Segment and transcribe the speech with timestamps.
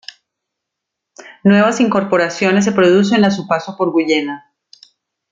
[1.43, 4.51] Nuevas incorporaciones se producen a su paso por Guyena.